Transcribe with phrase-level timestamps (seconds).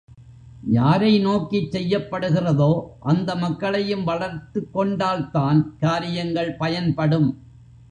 [0.71, 2.69] யாரை நோக்கிச் செய்யப்படுகிறதோ
[3.03, 7.29] அந்த மக்களையும் வளர்த்துக் கொண்டால்தான் காரியங்கள் பயன்படும்.